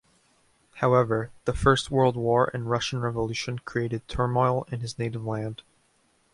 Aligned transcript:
However, 0.77 1.29
the 1.45 1.53
first 1.53 1.91
World 1.91 2.15
War 2.17 2.49
and 2.55 2.67
Russian 2.67 3.01
Revolution 3.01 3.59
created 3.59 4.07
turmoil 4.07 4.65
in 4.71 4.79
his 4.79 4.97
native 4.97 5.23
land. 5.23 5.61